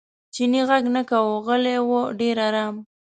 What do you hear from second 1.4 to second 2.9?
غلی و ډېر ارام.